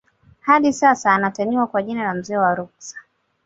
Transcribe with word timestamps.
Hadi 0.39 0.73
sasa 0.73 1.11
anataniwa 1.13 1.67
kwa 1.67 1.83
jina 1.83 2.03
la 2.03 2.13
mzee 2.13 2.37
wa 2.37 2.55
Ruksa 2.55 2.95